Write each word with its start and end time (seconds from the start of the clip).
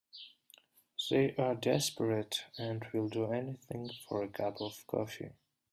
They're 1.11 1.53
desperate 1.53 2.45
and 2.57 2.83
will 2.91 3.07
do 3.07 3.31
anything 3.31 3.91
for 4.07 4.23
a 4.23 4.27
cup 4.29 4.59
of 4.59 4.87
coffee. 4.87 5.29